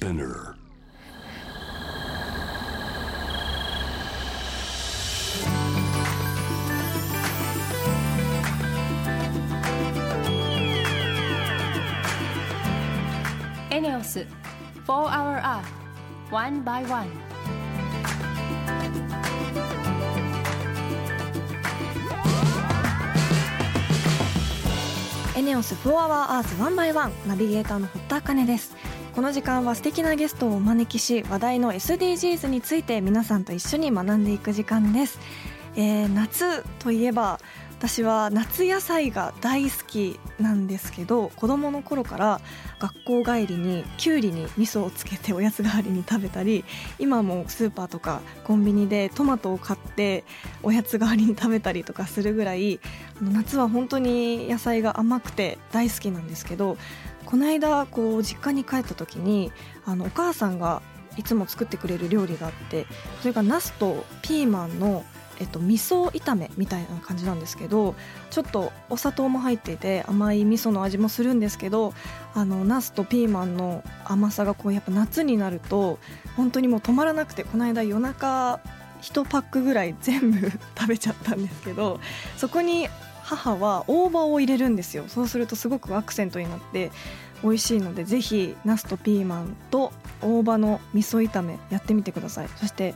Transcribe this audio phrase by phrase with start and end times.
[0.00, 0.54] Spinner.
[13.70, 14.26] エネオス4
[14.86, 15.64] Hour Earth
[16.30, 17.06] One by One
[25.36, 35.18] エネオス4 Hour Earth 1 by 1ナビゲーターの堀田茜ですこの時間は素敵なゲストをお招きし話題の SDGs について皆さんと一緒に学んでいく時間です、
[35.76, 37.40] えー夏といえば
[37.80, 42.40] 私は夏野菜が大好きなんですけど子供の頃から
[42.78, 46.62] 学校帰りにきゅうりに味噌をつけておやつ代わりに食べたり
[46.98, 50.24] 今もスーパーとかコンビニでトマトを買って
[50.62, 52.80] おやつ代わりに食べたりとかするぐらい
[53.18, 56.76] あの夏は本当に野菜が甘くて大好きなんですけど
[57.30, 59.52] この間こう実家に帰った時に
[59.86, 60.82] あのお母さんが
[61.16, 62.86] いつも作ってくれる料理があって
[63.20, 65.04] それがナスとピーマンの
[65.40, 67.94] えっと、味噌炒めみたいな感じなんですけど
[68.28, 71.94] ちょっとお砂糖も入っていて甘い味噌の味もするんですけど
[72.34, 75.98] あのナスとピーマンの甘さがこうやっぱ夏になると
[76.36, 78.60] 本当にもう止まらなくてこの間夜中
[79.00, 82.00] 1パックぐらい全部 食べちゃったんですけど
[82.36, 82.90] そこに
[83.22, 85.04] 母は大葉を入れるんですよ。
[85.06, 86.90] そうするとすごくアクセントになって
[87.42, 92.48] 美味しいのでぜひナスとピーマンと大葉の味噌炒めやってみてください。
[92.56, 92.94] そして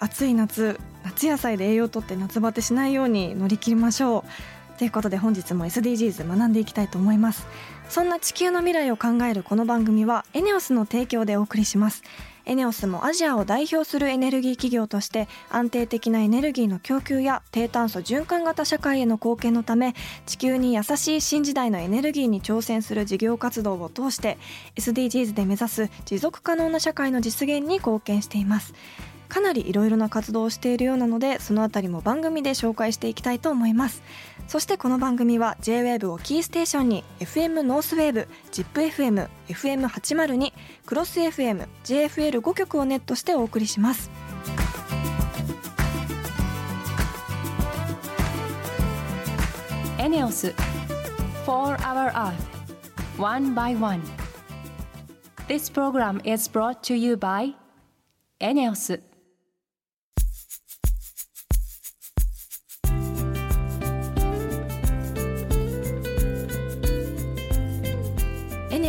[0.00, 4.78] 暑い夏夏野菜で栄養をとって夏バテしないように乗り切りましょう。
[4.78, 7.46] ということで本日も SDGs 学んでいきたいと思います。
[7.88, 12.02] そんな地球の未来を考えるこの番組はエネオスの提供でお送りします。
[12.46, 19.94] エネオスもアジアを代表するエネルギー企業として安定的なエネルギーの供給や低炭素循環型社会への貢献のため
[20.26, 24.36] 地球に優しい新時代のエネルギーに挑戦する事業活動を通して
[24.76, 28.74] SDGs で目指す持続可能な社会の実現に貢献しています。
[29.34, 34.00] かなりいろいろな活動をしているようなのでそのあたりも番組で紹介していきたいと思います。
[34.46, 40.52] そしてこの番組は JWAVE をキーステーションに FM ノースウェーブ ZIPFM、FM802、
[40.86, 44.08] クロス FM、JFL5 曲をネットしてお送りします。
[49.98, 50.54] エネオス
[51.44, 52.34] 4 Our Earth
[53.18, 54.00] One by One.
[55.48, 57.54] This program is brought to you by
[58.38, 59.00] エネオス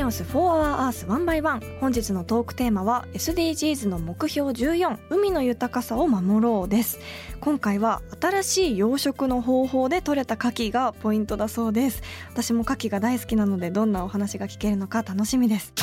[0.05, 6.99] オス4 Hour Earth 1 by 1本日のトークテーマは SDGs の目標14海の豊かさを守ろうです。
[7.39, 12.03] 今回は新しい養殖の方法で採れた牡蠣がポイントだそうです。
[12.29, 15.73] 私も牡蠣が大好きなのでどんなお話が聞けるのか楽しみです。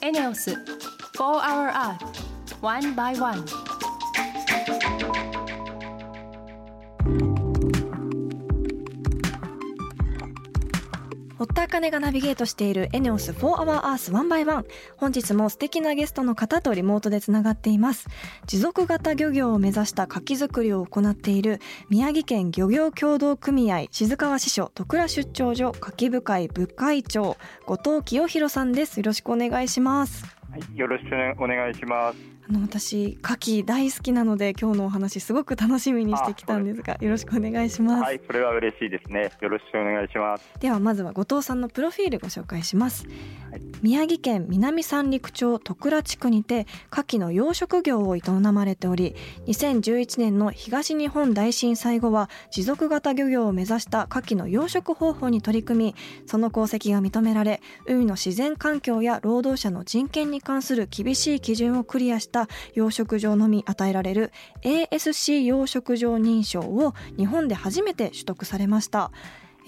[0.00, 0.56] エネオス4
[1.16, 1.96] Hour Earth
[2.60, 3.71] One by One
[11.42, 14.64] 堀田茜がナビゲートしているエネオス4 Hour Earth 1 by 1
[14.96, 18.08] 本日も素敵なゲストの方とリモートでつながっています。
[18.46, 21.58] 持続型漁業を目指した牡蠣作りを行っている
[21.88, 27.36] 宮城県漁業協同組合静川支所戸倉出張所牡蠣部会部会長
[27.66, 29.00] 後藤清弘さんです。
[29.00, 30.24] よろしくお願いします。
[30.48, 31.08] はい、よろしく
[31.42, 32.41] お願いします。
[32.52, 39.32] あの私牡蠣大好きなので今日のお話すごく楽しみにしてきたんですがよろしくお願いします、はい、それは嬉しいですね。
[39.40, 40.44] よろしくお願いします。
[40.60, 48.20] ではまずは後藤さんのプロフィールご紹介します、はい宮城県南三陸町戸倉地区にて牡蠣の養殖業を営
[48.52, 55.94] まれており2011年の東日本大震災後は持続型漁業を目指した牡蠣の養殖方法に取り組み
[56.26, 62.41] その功績が認められ海の自然環境や労働者の人権に関する厳しい基準をクリアした
[62.74, 64.32] 養殖場のみ与えられる
[64.62, 69.10] ASC 養殖場認証を日本で初めて取得されました。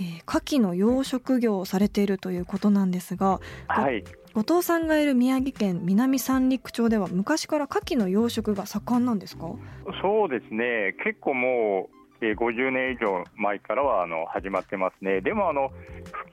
[0.01, 3.39] えー牡蠣の養殖業をされているということなんですが
[3.69, 4.03] はい、
[4.35, 9.55] 後藤さんがいる宮城県南三陸町では昔から牡蠣の養殖が盛んなんですか？
[10.03, 10.97] そうですね。
[11.05, 15.21] 結構もう、えー50年以上前からはあの始まってますね。
[15.21, 15.71] でもあの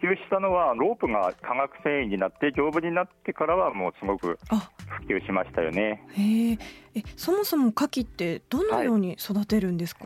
[0.01, 4.71] 普及したのはロープが化学繊維になって丈夫になってからはもうすごくあ
[5.07, 6.03] 普及しましたよね。
[6.13, 6.57] へえ
[6.95, 10.05] えそもそも牡蠣ってどのように育てるんですか、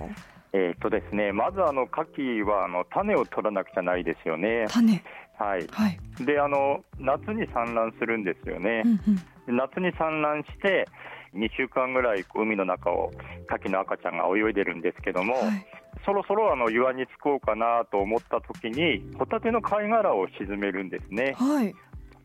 [0.54, 4.66] えーっとですね、まずあの牡蠣はあの種を取らなくちゃないですよね。
[4.70, 5.04] 種
[5.38, 5.68] はい。
[5.70, 8.84] はい、であの夏に産卵するんですよね。
[8.86, 10.88] うんうん、で夏に産卵して
[11.36, 13.12] 2週間ぐらい海の中を
[13.50, 15.66] 牡蠣の赤ちゃんが泳いでるんですけども、はい。
[16.06, 21.36] そろそろあの岩に着こうかなと思った時にホタテの貝殻を沈めるんですね。
[21.38, 21.74] はい。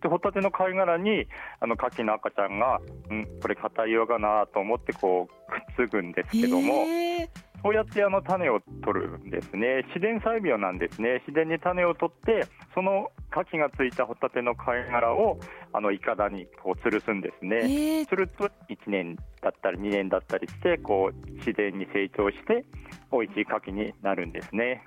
[0.03, 1.27] でホタテの貝殻に
[1.61, 2.81] あの牡蠣の赤ちゃんが、
[3.11, 15.39] うん、これ硬い岩かなと思ってこうくっつくんですけども、へーそうやってあの種を取るんですね自然採苗なんですね自然に種を取ってその牡蠣がついたホタテの貝殻を
[15.73, 17.57] あのイカダにこう吊るすんですね。
[17.59, 22.65] えーすると1年だったり2年だったりしてこう自然に成長して
[23.13, 24.85] 美味しい牡蠣になるんですね。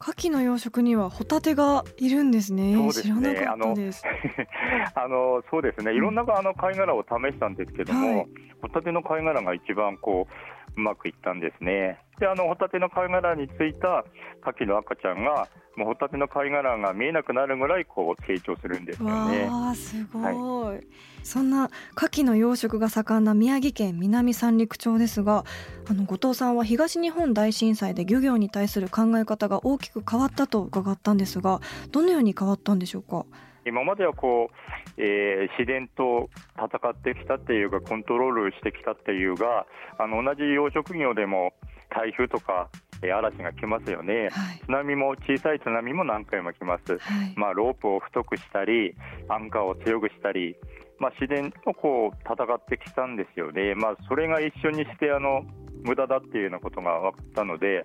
[0.00, 2.74] 牡蠣の養殖にはホタテがいるんですね。
[2.74, 4.04] そうです知らなねかったです。
[4.94, 8.28] あの そうですねいろんなあの貝殻を試したんですけども、はい
[8.64, 10.26] ホタテの貝殻が一番こ
[10.76, 11.98] うまくいったんですね。
[12.18, 14.04] であのホタテの貝殻についた
[14.46, 19.48] 牡蠣の赤ちゃんがもうホタテの貝殻が見えなくなるぐらいこう成長するんですよね。
[19.48, 20.86] わすごい、
[21.24, 25.44] そんな牡蠣の養殖が盛んな宮城県南三陸町ですが
[25.88, 31.60] あの後藤さんは東日本大震災で漁業に対する考え方が大きく変わったと伺ったんですが
[31.90, 33.26] どのように変わったんでしょうか？
[33.66, 39.66] 今まではこう、えー自然と戦ってきたっていうかコントロールしてきたっていうが
[39.98, 41.52] あの同じ養殖業でも
[41.90, 42.68] 台風とか、
[43.02, 44.28] えー嵐が来ますよね。
[44.30, 46.98] はい津波も小さい津波も何回も来ます。
[46.98, 48.94] はい、まあ、ロープを太くしたり、
[49.28, 50.56] アンカーを強くしたり、
[50.98, 55.44] まあ、自然とこう戦ってきたんですよね、まあ、それが一緒にしてあの
[55.82, 57.84] 無駄だっていうようなことが分かったので、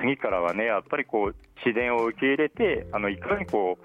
[0.00, 3.84] 次からはね、やっぱりこう自然を受け入れて、あのいかにこう、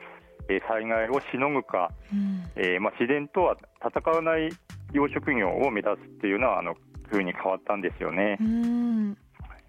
[0.49, 2.43] えー災害をしのぐか、うん。
[2.55, 4.49] えーまあ、自然とは戦わない
[4.93, 6.75] 養殖業を目指すっていうのは、あの
[7.07, 8.37] ふうに変わったんですよね。
[8.39, 8.43] う。
[8.43, 9.17] ん。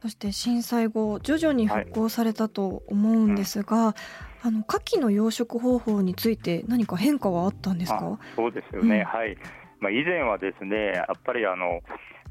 [0.01, 3.95] そして震災後徐々に復興されたと思うんですが、
[4.43, 9.05] あの牡蠣の養殖方法について何か変化はあったんですあかそうですよね、うん。
[9.05, 9.37] はい、
[9.79, 11.81] まあ、以前はですねやっぱりあの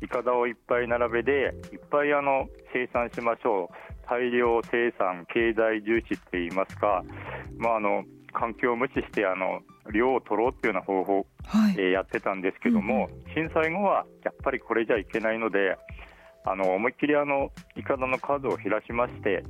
[0.01, 3.91] いかだをいっぱい並べでいっぱいあの生産しましょう。
[4.09, 7.01] 大量生産経済重視って言いますか、
[7.57, 9.61] まあ、あの環境を無視してあの
[9.93, 15.77] 量を取ろうっていうような方法はい、えーやってたんですけども、震災後はやっぱりこれじゃいけないので
[16.45, 19.43] あの思いっきりあのいかだの数を減らしまして、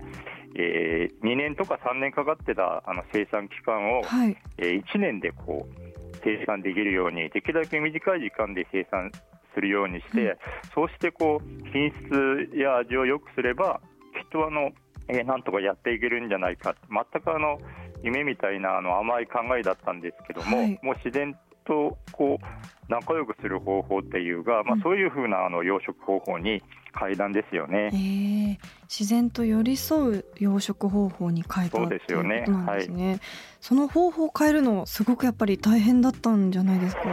[0.56, 4.38] え2年とか3年かかってたあの生産期間を、はい。
[4.58, 9.12] えー1年でこう生産できるようにできるだけ短い時間で生産
[9.56, 10.38] するようにして、うん。
[10.76, 13.82] そうしてこう品質や味を良くすれば
[14.22, 14.72] きっとあの、
[15.08, 16.76] えーなんとかやっていけるんじゃないか。
[16.90, 17.60] 全くあの
[18.04, 26.62] 夢みたいなあの甘い考えだったんですけども、はいもう自然とこう仲良くする方法っていうが、まあうん、そういうふうなあの養殖方法に
[26.92, 27.96] 階段ですよねえ。
[27.96, 28.58] ー
[28.90, 33.20] 自然と寄り添う養殖方法に変えたそうですよねとなんですね。
[33.62, 37.04] その方法を変えるのすごくやっぱり大変だったんじゃないですか？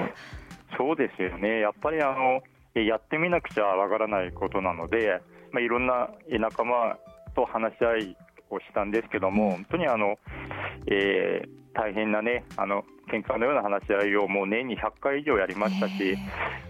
[0.77, 2.41] そうですよね、やっぱりあの
[2.75, 5.21] えやってみなくちゃわからないことなので、
[5.53, 6.97] まあ、いろんなえ仲間
[7.35, 8.17] と話し合い
[8.51, 10.19] をしたんですけども、本当にあの、
[10.87, 16.17] えー大変なね、あの喧嘩のような話し合いをもう年に100回以上やりましたし、えー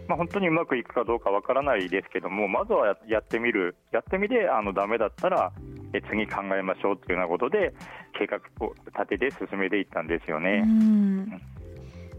[0.06, 5.50] まあ、本当にうまくいくかどうかわからないですけども、まずはややってみる、やってみて、あのダメだったら、
[5.94, 7.72] え次考えましょうというようなことで、
[8.18, 10.60] 計画を立てて進めていったんですようね。
[10.60, 11.40] ん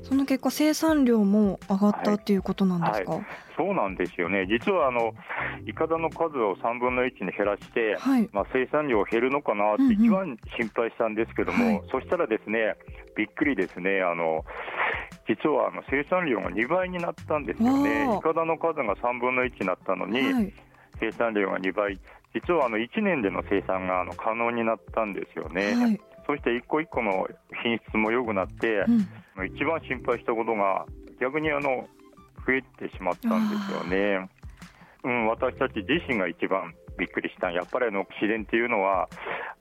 [0.03, 3.19] その結果生産量も上がったっていうことなんですか？
[3.57, 5.13] そうなんですよね、実はあの
[5.65, 8.29] いかだの数を3分の1に減らして、はい。
[8.31, 12.75] まあ、生産量減るのかなってうんうん一番心配したんですけども、はいそしたらですね
[13.18, 14.45] びっくりですね、あの
[15.27, 20.53] 実はあの生産量が2倍になったんですよね、いかだの数が3分の1になったのに、はい。
[21.01, 21.99] 生産量が2倍、
[22.33, 25.99] 実はあの1年での生産があの可能になったんですよね、はい。
[26.25, 27.27] そして一個一個の
[27.63, 29.07] 品質も良くなって、うん。
[29.45, 30.85] 一番心配したことが
[31.19, 31.87] 逆にあの
[32.45, 34.29] 増えてしまったんですよね。
[35.03, 39.07] うん、私たち自身が一番びっくりしたやっぱりあの自然っていうのは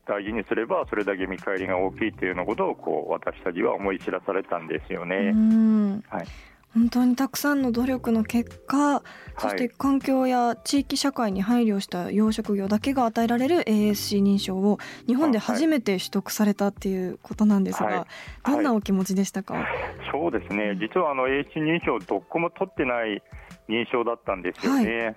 [0.06, 5.32] 大事にすればそれだけ見返りが大きいというようなことをこう私たちは思い知らされたんですようね。
[5.32, 6.26] んはい
[6.74, 9.02] 本当にたくさんの努力の結果
[9.38, 18.06] そして環境や地域社会に配慮した養殖業だけが与えられる ASC 認証を日本で初めて取得されたっていうことなんですが、は
[18.46, 18.50] い。
[18.50, 19.64] どんなお気持ちでしたか、
[20.12, 23.22] そうですね、実はあの AC 認証、どこも取ってない
[23.68, 25.16] 認証だったんですよね。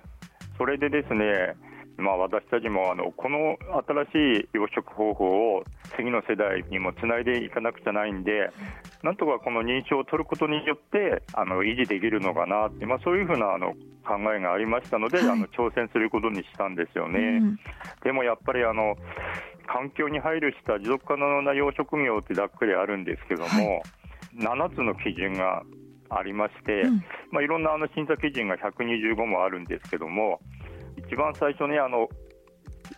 [0.58, 1.54] それでですね、
[2.02, 3.56] まあ、私たちもあのこの
[4.12, 5.64] 新しい養殖方法を
[5.96, 8.50] 次の世代にもつないでいかなくちゃないんで、
[9.02, 15.28] なんとかこの認証を取ることによってあの維持できるのかなって、まあ、そういうふうなあの考えがありましたので、はい。
[15.30, 17.18] あの挑戦することにしたんですよね。
[17.18, 17.58] うん。
[18.04, 18.96] でもやっぱりあの
[19.66, 23.82] 環境に配慮した持続可能な養殖業ってざっくりあるんですけども、
[24.36, 25.62] 7つの基準が
[26.10, 27.04] ありまして、うん。
[27.30, 30.40] まあ、いろんなあの審査基準が125もあるんですけども、
[31.06, 32.08] 一番最初にあの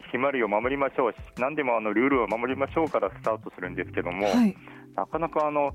[0.06, 1.14] 決まりを守りましょう。
[1.38, 4.56] 何でもあのルールを守りましょうからスタートするんですけども、はい。
[4.94, 5.72] なかなかあの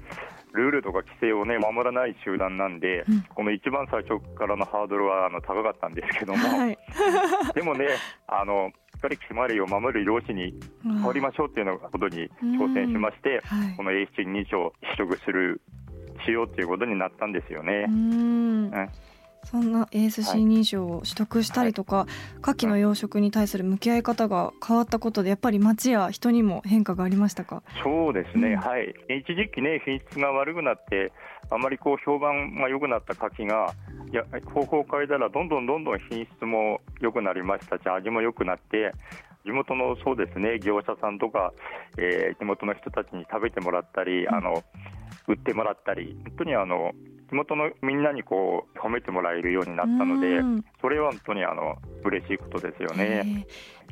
[0.54, 3.22] ルールとか規制をね守らない集団なんで、うん。
[3.36, 6.78] この一番最初からのハードルはあの高かったんですけども、はい。
[7.54, 7.88] でもね
[8.28, 13.76] あのしっかり決まりを守る漁師に変わりましょうっていうのことに挑戦しまして、はい。
[13.76, 15.62] この A 7認証を取得する
[16.26, 17.86] しようということになったんですよね。
[17.88, 17.92] う。
[17.92, 17.94] ん。
[17.94, 18.90] うん
[19.46, 22.06] そんな ASC 認証を取得したりとか、
[22.42, 27.64] 牡蠣の養殖に対する向き合い方が変わったことでやっぱり町や人にも変化がありましたか？
[27.84, 28.58] そうですね、うん。
[28.58, 31.12] はい、一時期ね、品質が悪くなって、
[31.50, 33.74] あまりこう評判が良くなった牡蠣が、
[34.12, 38.92] いや方法を変えたら、どんどんどんどん品質も良くなりましたし、味も良くなって、
[39.46, 41.54] 地元のそうですね業者さんとか、
[41.98, 44.64] えー地元の人たちに食べてもらったり、あの
[45.28, 46.92] 売ってもらったり、本当にあの
[47.30, 50.66] 地元のみんなにこう褒めてもらえるようになったのでう、ん。
[50.82, 53.48] それは本当にあの嬉しいことですよへーね。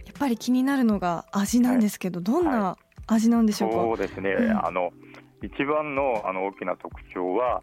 [0.06, 2.78] やっぱり気になるのが味なんですけど、どんな
[3.08, 4.66] 味なんでしょうか、そうですね、うん。
[4.66, 4.92] あの
[5.44, 7.62] 一番のあの大きな特徴は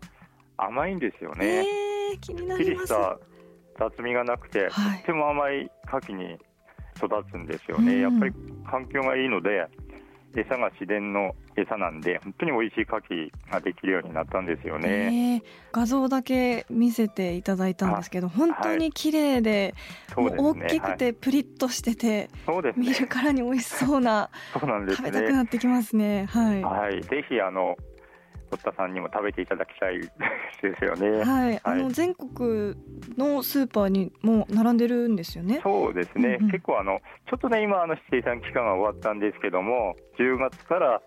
[0.57, 1.67] 甘いんですよね。
[1.67, 2.81] えー、気になきります。
[2.83, 3.19] りした
[3.79, 4.99] 雑味がなくて、はい。
[4.99, 6.39] とっても甘い牡蠣に
[6.97, 8.01] 育つんですよね、うん。
[8.01, 8.35] やっぱり
[8.71, 9.67] 環境がいいので、
[10.37, 14.89] 餌が自然の餌なんで、本当に美味しい牡蠣ができるようになったんですよね。
[14.89, 15.43] えー
[15.75, 19.75] 画像だけ見せていただいたんですけど本当に綺麗で,、
[20.15, 20.43] そうですね。
[20.43, 20.97] もう大きくはい。
[20.99, 22.73] てプリッとしてて、ね。
[22.77, 25.33] 見るからに美味しそうな そうなんです食べたくね。
[25.33, 26.27] なってきますね。
[26.31, 27.77] はい、はい、ぜひあの
[28.51, 30.09] 堀田さんにも食べていただきたいで
[30.79, 31.25] すよね。
[31.25, 32.77] はい、あの全国
[33.17, 35.61] のスーパーにも並んでるんですよね。
[35.63, 36.51] そうですね、うんうん。
[36.53, 41.03] 結構あの、ちょっとね、今、あの生産期間が終わったんですけども、10月から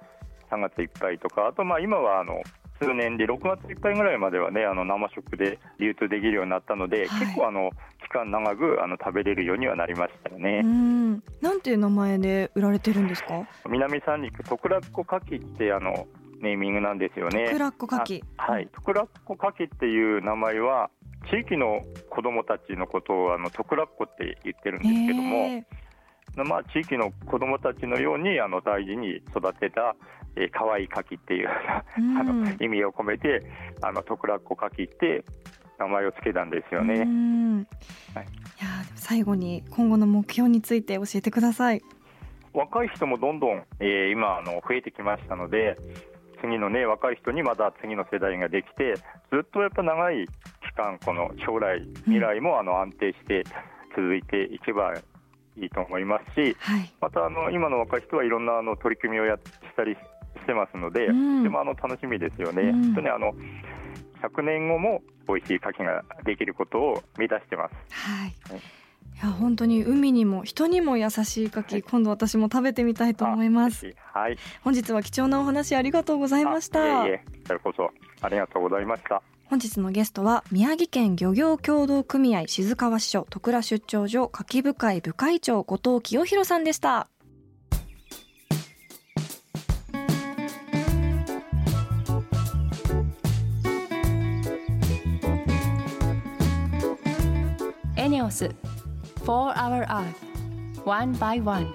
[0.52, 2.42] 3月いっぱいとか、あとまあ今はあの
[2.82, 7.72] 数年で6月いっぱいぐらいまではね、あの生食で流通できるようになったので、はい結構あの
[8.04, 10.62] 期間長くあの食べれるようにはなりましたようね。
[10.62, 11.12] ん、
[11.42, 13.48] なんていう名前で売られてるんですか？
[13.70, 16.08] 南三陸トクラッコカキってあの
[16.40, 17.50] ネーミングなんですよね。
[17.52, 18.24] クラッコカキ。
[18.38, 20.90] あはい、トクラッコカキっていう名前は、
[21.30, 29.96] 地域の子どもたちのことをあのトクラッコって言ってるんですけども、えーまあ、地域の子どもたちのようにあの大事に育てた、
[30.38, 31.50] えー、可愛い牡蠣っていう
[31.98, 33.42] うんあの意味を込めて
[33.82, 35.26] あのトクラッコ牡蠣って
[35.80, 37.04] 名前を付けたんですようね。
[37.04, 37.58] ん
[38.14, 38.26] はい
[38.60, 41.82] いや最後に今後の目標について教えてください。
[42.54, 45.78] 若い人もどんどん、えー今あの増えてきましたので
[46.42, 48.96] 次のね若い人にまた次の世代ができて
[49.32, 53.44] ずっとやっぱ長い期間この将来未来もあの安定して
[53.96, 54.94] 続いていけば
[55.56, 56.92] いいと思いますし、はい。
[57.02, 59.44] またあの今の若い人はいろんなあの取り組みをやっし
[59.76, 59.98] たりし
[60.48, 62.64] てますので、うんとてもあの楽しみですよね。
[62.64, 63.34] うん本当にあの
[64.24, 67.76] 100年後も美味しい牡蠣ができることを目指してます。
[67.92, 68.34] はい。
[68.52, 68.62] はい
[69.18, 73.96] いや本当に海にも人にも優しい牡蠣、今度私も食べてみたいと思います。
[74.14, 74.38] はい。
[74.64, 77.02] 本日は貴重なお話ありがとうございました。
[77.02, 77.90] あいえいえ、こちらこそ
[78.22, 79.24] ありがとうございました。
[79.46, 87.08] 本日のゲストは宮城県漁業協同組合静川支所戸倉出張所牡蠣部会部会長後藤清弘さんでした。
[98.28, 98.50] エネオス。
[99.26, 101.74] 4 Hour Earth One by One.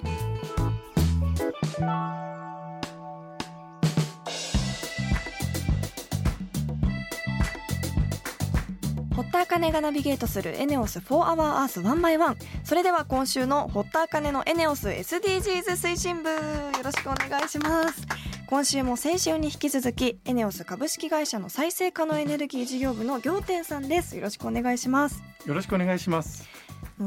[9.14, 16.36] 堀田茜がナビゲートするエネオス4 Hour Earth One by One それでは今週の堀田茜のエネオス SDGs 推進部よ
[16.84, 18.31] ろしくお願いします。
[18.52, 26.46] 今週も先週に引き続きエネオス株式会社の再生可能エネルギー事業部の行天さんですよろしくお願いしますよろしくお願いします。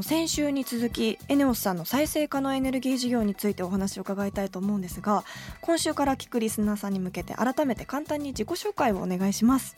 [0.02, 5.22] 先週に続きエネオスさんの再生可能エネルギー事業についてお話を伺いたいと思うんですが
[5.60, 9.76] 今週から聞くリスナーさんに向けて改めて簡単に自己紹介をお願いします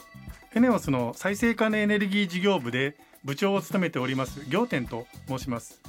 [0.55, 5.83] エネオスの再生可能エネルギー事業部で部長を務めております行天と申します。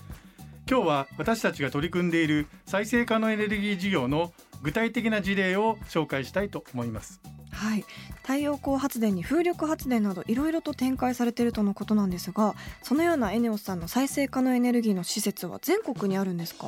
[0.69, 4.31] 今日は私たちが取り組んでいる再生可能エネルギー事業の
[4.63, 7.21] 具体的な事例を紹介したいと思います。
[7.51, 7.85] はい。
[8.21, 16.67] 太陽光発電に風力発電などいろいろと展開されているとのことなんですがそのようなエネオスさんの再生可能エネルギーの施設は全国にあるんですか？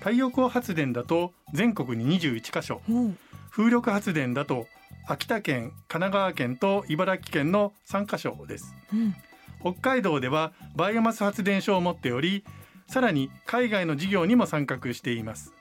[0.00, 2.92] 太陽光発電だと全国に21カ所、う。
[2.92, 3.18] ん
[3.50, 4.66] 風力発電だと
[5.08, 8.74] 秋田県、神奈川県と茨城県の3カ所です。
[8.92, 9.14] うん。
[9.60, 12.44] 北海道ではバイオマス発電所を持っており
[12.86, 15.52] さらに海外の事業にも参画しています。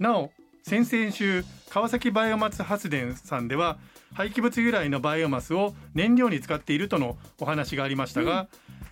[0.00, 0.32] なお
[0.62, 3.78] 先々週川崎バイオマス発電さんでは
[4.14, 8.46] 廃棄物由来のバイオマスを燃料に使っているとのお話がありましたが、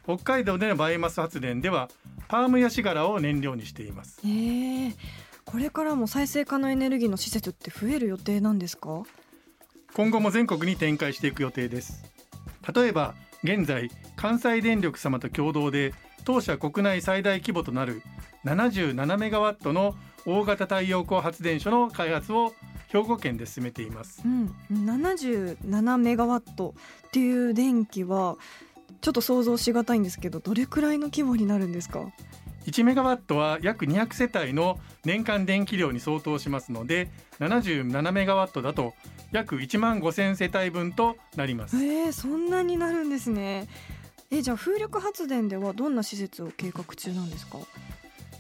[0.05, 1.89] 北海道でのバイオマス発電では
[2.29, 4.21] パームヤシ殻を燃料にしています。
[4.27, 4.95] へえ
[5.45, 9.03] これからも再生可能エネルギーの施設って増える予定なんですか？
[9.95, 12.05] 今後も全国に展開していく予定です。
[12.75, 15.93] 例えば現在関西電力様と共同で
[16.25, 18.03] 当社国内最大規模となる
[18.45, 19.95] 77メガワットの
[20.27, 22.55] 大型太陽光発電所の開発を
[22.89, 24.23] 兵庫県で進めています。
[24.25, 26.75] うん、77メガワット
[27.07, 28.37] っていう電気は
[29.01, 32.01] ちょっと想像しがたいんですけどどれくらいの規模になるんですか
[32.67, 37.09] ？1メガワットは約200世帯の年間電気量に相当しますので
[37.39, 38.93] 77メガワットだと
[39.33, 41.77] 約1万5000世帯分となります。
[41.77, 43.69] えー、そんなになるんですね。
[44.33, 47.59] えじゃあ風力発電ではどんな施設を計画中なんですか？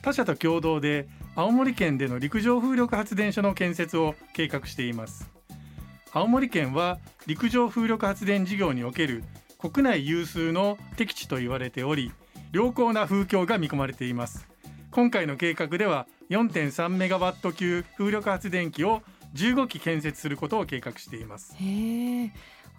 [0.02, 1.08] 他社と共同で
[1.40, 5.30] 青森県での陸上風力発電所の建設を計画しています。
[6.12, 9.24] 青森県は陸上風力発電事業における
[9.56, 12.12] 国内有数の適地と言われており
[12.52, 14.50] 良好な風況が見込まれています。
[14.90, 19.00] 今回の計画では4.3メガワット級風力発電機を
[19.32, 21.56] 15機建設することを計画しています。
[21.56, 22.32] へえ。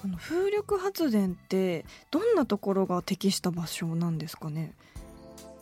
[0.04, 4.76] あの風力発電ってどんなところが適した場所なんですかね？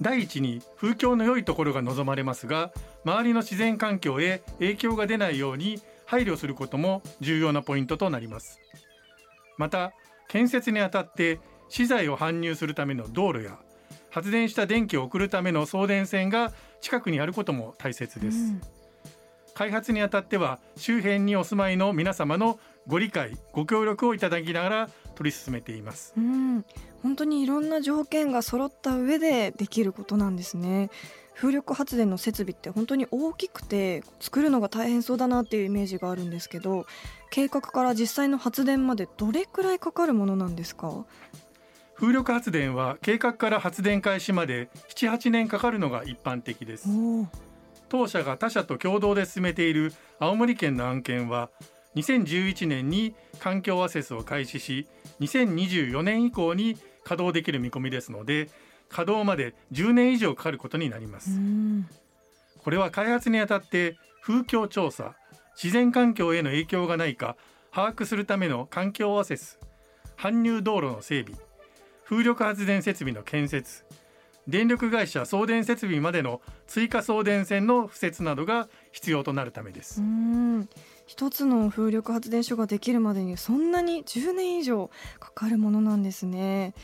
[0.01, 2.71] 第一に風況の良いところが望まれますが
[3.03, 8.59] 周りの自然環境へ影響が出ないように配慮することも重要なポイントとなります。
[9.57, 9.91] また
[10.27, 13.59] 建設にあたって資材を搬入するための道路や
[14.09, 16.51] 発電した電気を送るための送電線が
[16.81, 18.61] 近くにあることも大切です、うん。
[19.53, 26.13] 開発にあたっては周辺にお住まいの皆様のご理解ご協力をいただきながら取り進めています。
[26.17, 26.65] うん、
[27.03, 30.89] 本当にいろんな条件が揃った上でできることなんですね。
[31.35, 36.85] 風力発電の設備って本当に大きくて作るのが大変そうだなっていうイメージがあるんですけど
[37.29, 41.05] 計画から実際の発電までどれくらいかかるものなんですか？
[41.95, 46.89] 風力発電は計画から発電開始まで78年かかるのが一般的です。
[47.87, 51.49] 当社が他社と共同で進めている青森県の案件は
[51.95, 54.87] 2011年に環境アセスを開始し
[55.19, 58.49] 2024年以降に稼働できる見込みですので
[58.89, 61.31] 稼働まで10年以上かかることになります。
[61.31, 61.87] うん。
[62.63, 65.15] これは開発にあたって風況調査
[65.61, 67.37] 自然環境への影響がないか
[67.71, 69.59] 把握するための環境アセス
[70.17, 71.39] 搬入道路の整備
[72.03, 73.85] 風力発電設備の建設
[74.47, 80.01] 電力会社送電設備までの追加送電線の敷設などが必要となるためです。
[80.01, 80.69] うん
[81.09, 86.75] 一つの風力発電所ができるまでにそんなに10年以上かかるものなんですね。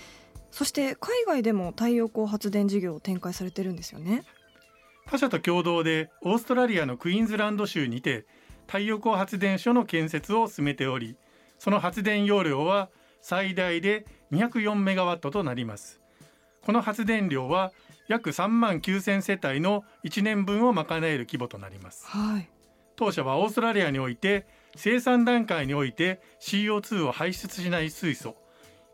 [0.49, 4.23] そして海外でも太陽光発電事業を展開されてるんですよね。
[5.05, 8.25] 他社と共同でオーストラリアのクイーンズランド州にて
[8.65, 11.17] 太陽光発電所の建設を進めており
[11.59, 12.89] その発電容量は
[13.21, 16.01] 最大で204メガワットとなります。
[16.63, 17.71] この発電量は
[18.07, 22.07] 約3万9000世帯の1年分を賄える規模となります。
[22.07, 22.49] はい
[22.95, 28.35] 当社はオーストラリアにおいて生産段階において CO2 を排出しない水素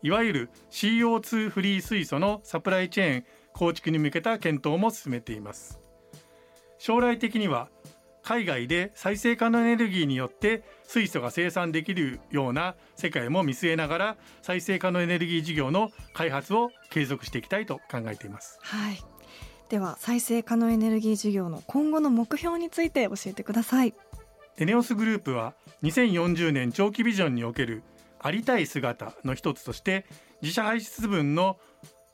[0.02, 5.80] いわゆる CO2 フリー水素のサプライチェーン構築に向けた検討も進めています。
[6.78, 7.68] 将来的には
[8.22, 18.58] 海外で再生可能エネルギーによって水素が生産できるような世界も見据えながら再生可能エネルギー事業の開発を継続していきたいと考えています。
[18.62, 19.11] はい。
[19.72, 23.94] では再生可能エネルギー事業の今後の目標について教えてください。
[24.58, 27.82] エネオスグループは2040年長期ビジョンにおける
[28.20, 30.04] ありたい姿の一つとして
[30.42, 31.56] 自社排出分の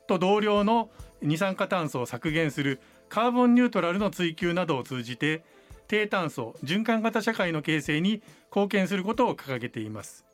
[0.07, 0.89] と同量の
[1.21, 5.43] 二酸化炭素を削減するカーボンニュートラルの追求などを通じて
[5.89, 10.25] 低炭素循環型社会の形成に貢献することを掲げています。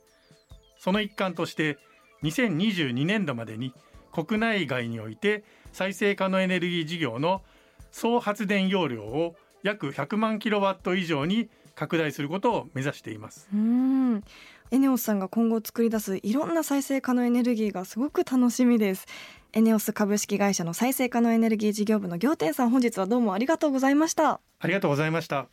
[0.79, 1.79] その一環として
[2.23, 3.73] 2022年度までに
[4.15, 7.43] 国内外において再生可能エネルギー事業の
[7.91, 13.49] 総発電容量を約100万キロワット以上に拡大することを目指しています。
[13.53, 14.23] うん。
[14.71, 19.07] エネオスさんが今後作り出すいろんな再生可能エネルギーがすごく楽しみです。
[19.53, 24.41] エネオス株式会社の再生可能エネルギー事業部の行天さん本日はどうもありがとうございました。
[24.61, 25.49] ありがとうございました。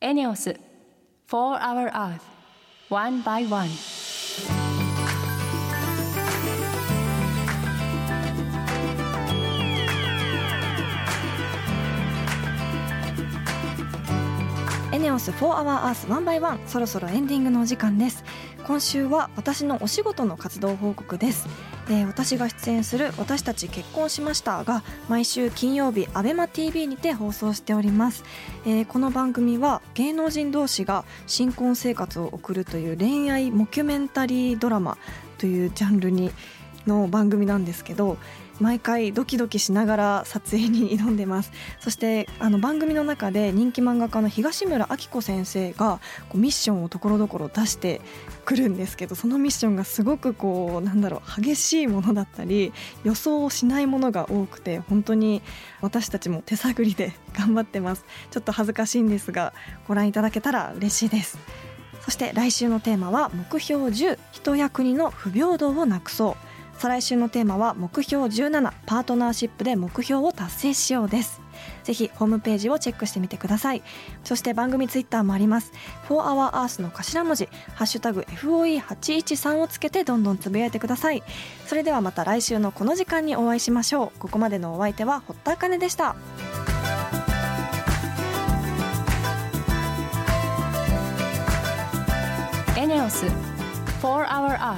[0.00, 0.58] エネオス
[1.26, 2.20] For Our Earth
[2.90, 3.68] One by One
[15.02, 18.22] ネオス4 Hour Earth 1 by 1そろそろエンディングのお時間です。
[18.68, 21.48] 今週は私のお仕事の活動報告です、
[21.90, 28.22] えー私が出演する私たち結婚しましたが毎週金曜日アベマ t v にて放送しております、
[28.64, 34.96] えーこの番組は芸能人同士が新婚生活を送るという恋愛モキュメンタリードラマ
[35.38, 36.30] というジャンルに
[36.86, 38.18] の番組なんですけど、
[38.60, 41.52] 毎回ドキドキしながら撮影に挑んでます。
[41.80, 48.00] そしてあの番組の中で人気漫画家の東村明子先生がこうミッションをところどころ出して
[48.44, 52.72] くるんですけどそのミッションがすごくこうなんだろう激しいものだったり
[53.04, 55.42] 予想をしないものが多くて本当に
[55.80, 58.04] 私たちも手探りで頑張ってます。
[58.30, 59.52] ちょっと恥ずかしいんですが
[59.88, 61.38] ご覧いただけたら嬉しいです。
[62.02, 66.51] そして来週のテーマは目標10人や国の不平等をなくそう。
[66.82, 71.40] 再来週のテーマは目標17パートナーシップで目標を達成しようです。
[71.84, 73.84] ぜひホームページをチェックしてみてください。
[74.24, 75.70] そして番組ツイッターもあります。
[76.08, 81.22] 4 Hour Earth の頭文字ハッシュタグ FOE813 をつけてどんどんつぶやいてください。
[81.68, 84.18] それではまた来週のこの時間にお会いしましょう。
[84.18, 86.16] ここまでのお相手は堀田茜でした。
[92.76, 93.24] エネオス
[94.02, 94.76] 4 Hour Earth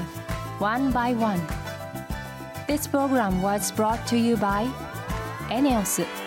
[0.60, 1.63] One by One.
[2.74, 4.64] This program was brought to you by
[5.48, 6.23] ENEOS.